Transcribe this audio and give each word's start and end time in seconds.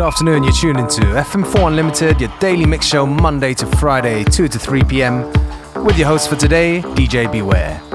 Good 0.00 0.06
afternoon, 0.06 0.44
you're 0.44 0.52
tuned 0.54 0.80
into 0.80 1.02
FM4 1.02 1.66
Unlimited, 1.66 2.22
your 2.22 2.32
daily 2.40 2.64
mix 2.64 2.86
show 2.86 3.04
Monday 3.04 3.52
to 3.52 3.66
Friday, 3.66 4.24
2 4.24 4.48
to 4.48 4.58
3 4.58 4.82
pm, 4.84 5.30
with 5.84 5.98
your 5.98 6.08
host 6.08 6.30
for 6.30 6.36
today, 6.36 6.80
DJ 6.80 7.30
Beware. 7.30 7.89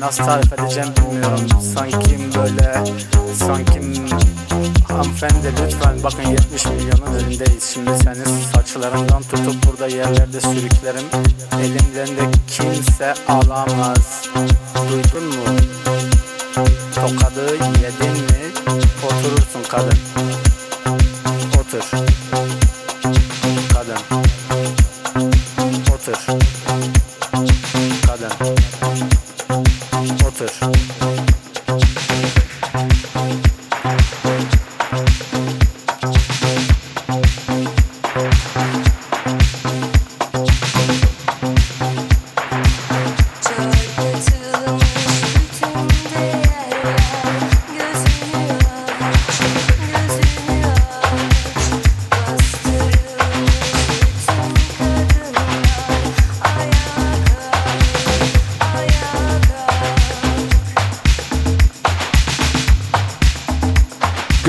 Nasıl 0.00 0.24
tarif 0.24 0.52
edeceğim 0.52 0.88
bilmiyorum. 0.96 1.48
Sanki 1.74 2.18
böyle 2.36 2.84
sanki 3.34 3.80
hanımefendi 4.88 5.52
lütfen 5.62 6.02
bakın 6.02 6.22
70 6.22 6.66
milyonun 6.66 7.14
önündeyiz. 7.14 7.70
Şimdi 7.74 7.90
senin 8.04 8.40
saçlarından 8.54 9.22
tutup 9.22 9.66
burada 9.66 9.86
yerlerde 9.86 10.40
sürüklerim. 10.40 11.06
Elimden 11.60 12.16
de 12.16 12.30
kimse 12.48 13.14
alamaz 13.28 14.11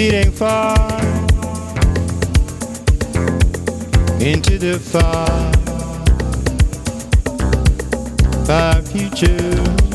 Beating 0.00 0.32
far 0.32 0.98
into 4.18 4.56
the 4.56 4.78
far, 4.78 5.52
far 8.46 8.80
future. 8.80 9.89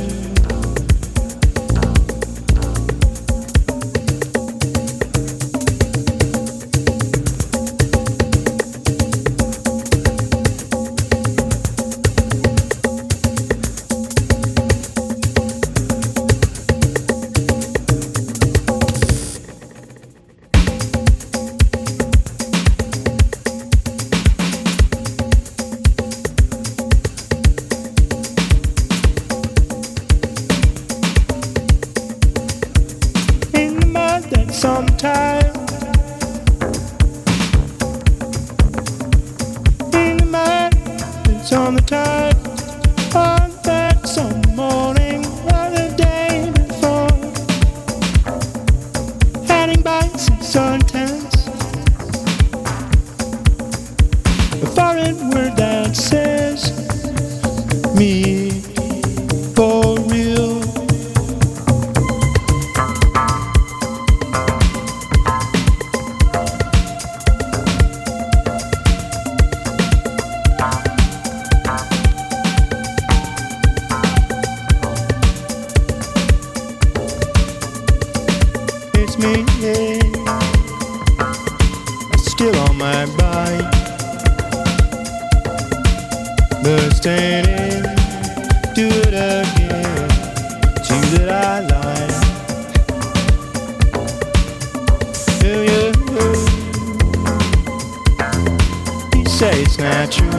Do 95.42 95.62
you? 95.62 95.94
Say 99.28 99.62
it's 99.62 99.78
not 99.78 100.12
true. 100.12 100.32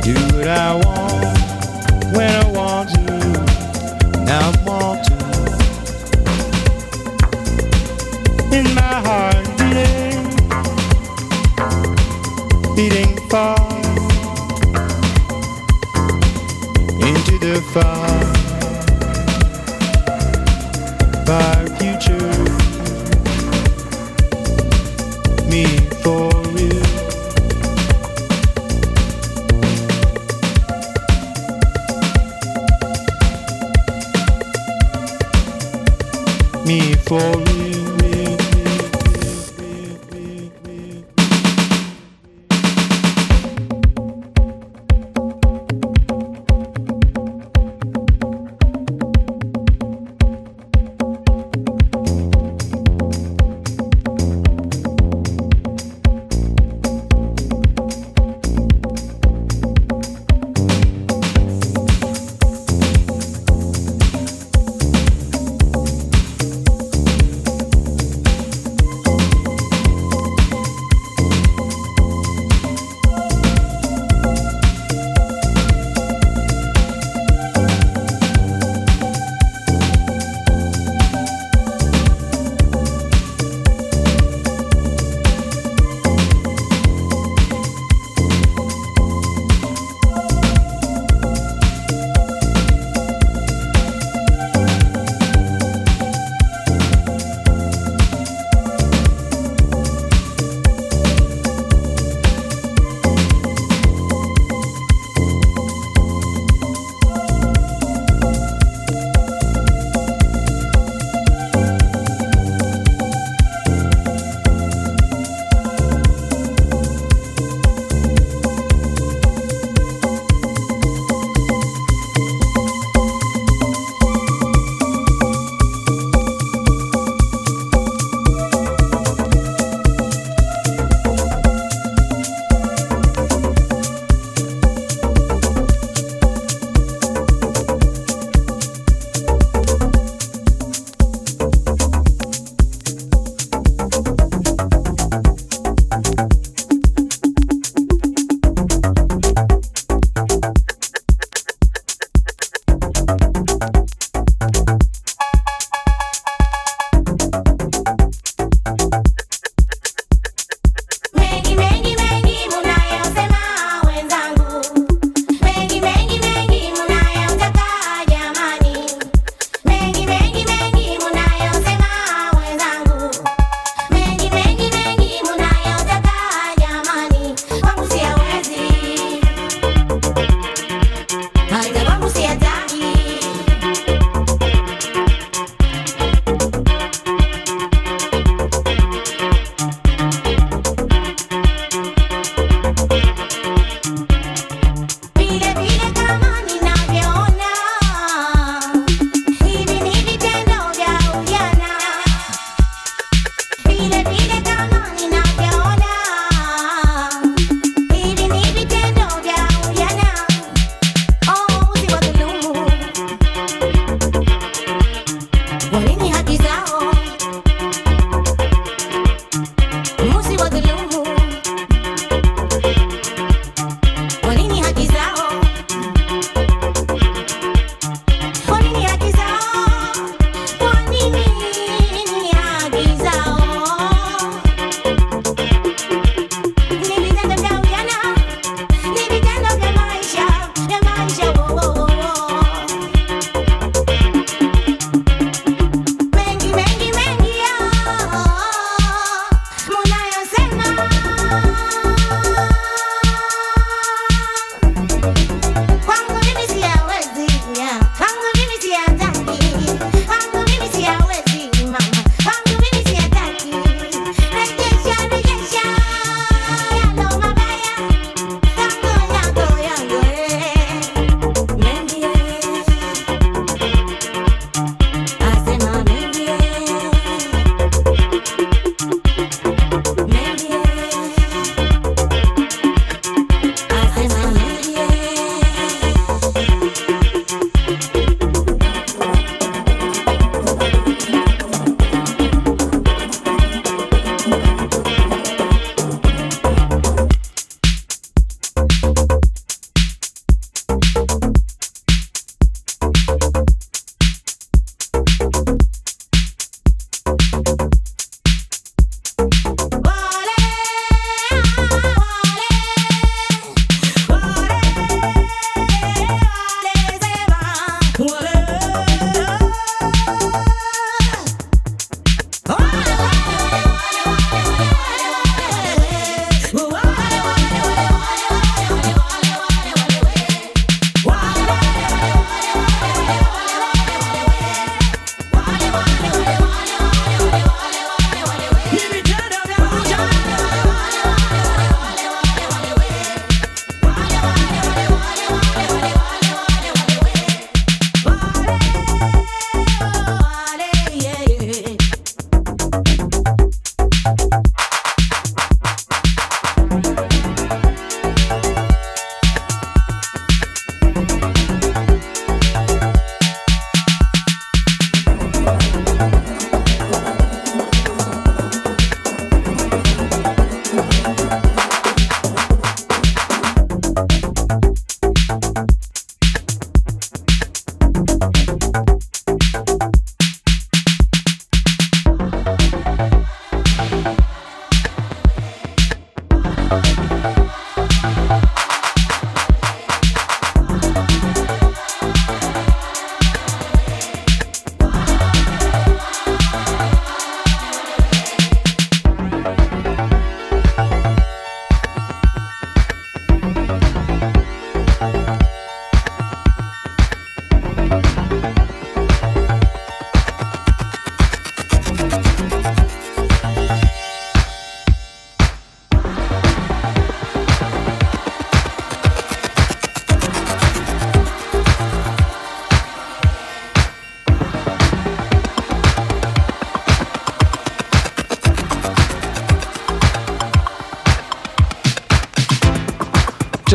Do 0.00 0.14
what 0.34 0.48
I 0.48 0.74
want 0.82 2.16
when 2.16 2.30
I 2.30 2.50
want 2.52 2.88
to. 2.94 4.24
Now. 4.24 4.63
far, 17.74 18.06
far 21.26 21.66
future. 21.76 22.53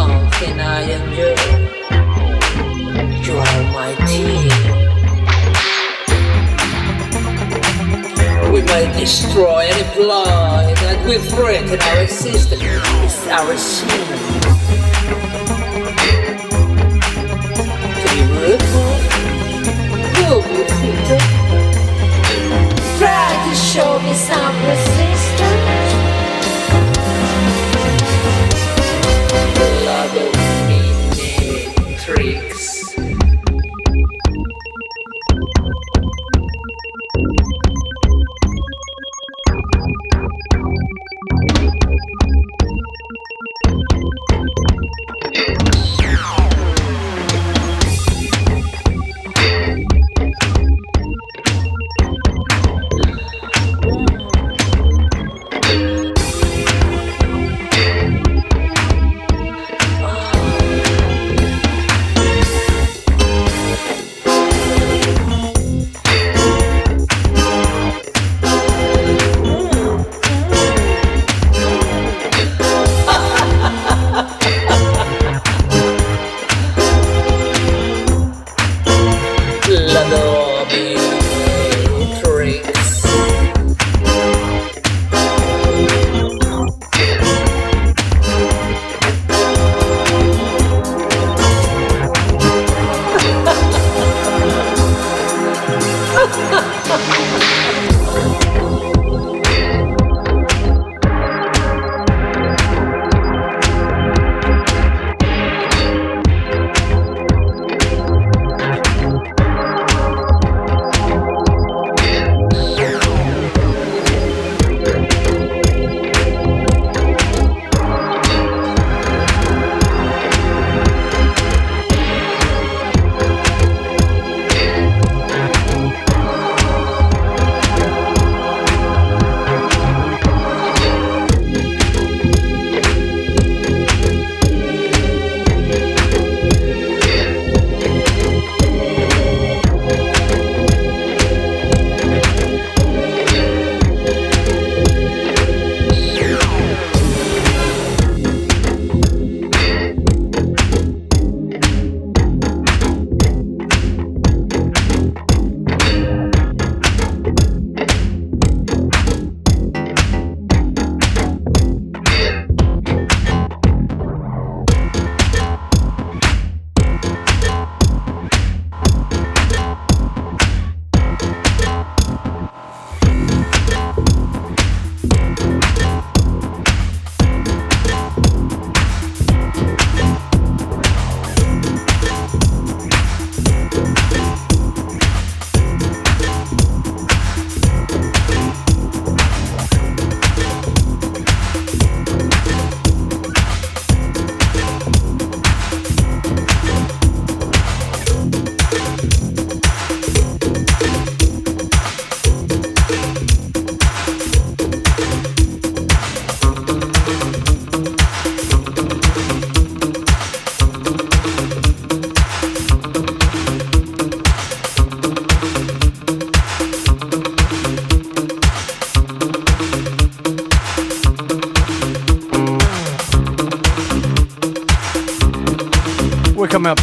belong, 0.00 0.32
and 0.44 0.60
I 0.60 0.82
endure? 0.82 1.36
you. 3.24 3.36
Are 3.36 3.62
my 3.72 3.94
team. 4.06 4.50
We 8.52 8.60
may 8.62 8.86
destroy 8.98 9.68
any 9.70 9.86
blind 9.94 10.76
that 10.78 10.98
we 11.06 11.18
threaten 11.18 11.80
our 11.80 12.02
existence. 12.02 12.62
It's 12.62 13.26
our 13.28 13.56
sin. 13.56 13.88
To 18.00 18.06
be 18.10 18.20
rude, 18.34 18.64
you'll 20.18 20.42
Try 22.98 23.30
to 23.48 23.54
show 23.56 23.98
me 24.00 24.12
some 24.14 24.56
resistance. 24.66 25.39
One, 30.12 30.32
two, 31.12 31.96
three. 31.98 32.49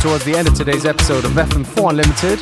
Towards 0.01 0.25
the 0.25 0.35
end 0.35 0.47
of 0.47 0.53
today's 0.53 0.85
episode 0.85 1.25
of 1.25 1.31
FM4 1.31 1.89
Unlimited. 1.89 2.39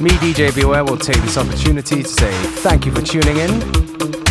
Me, 0.00 0.10
DJ 0.10 0.54
Beware, 0.54 0.84
will 0.84 0.96
take 0.96 1.16
this 1.18 1.36
opportunity 1.36 2.02
to 2.02 2.08
say 2.08 2.32
thank 2.62 2.86
you 2.86 2.92
for 2.92 3.02
tuning 3.02 3.36
in. 3.36 4.23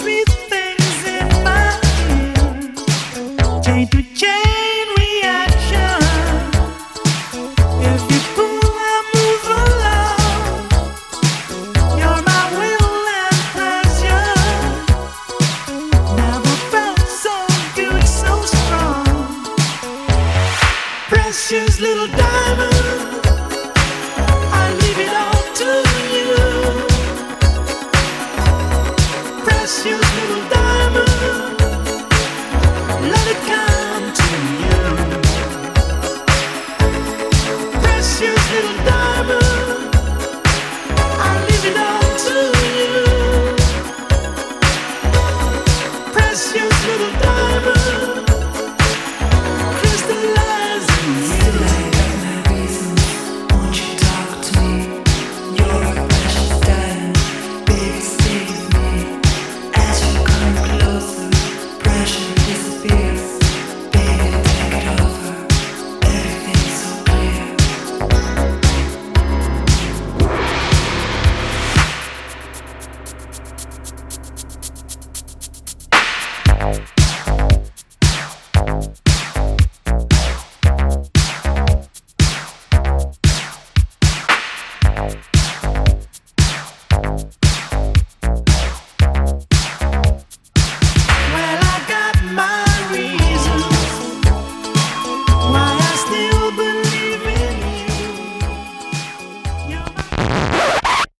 sweet. 0.00 0.49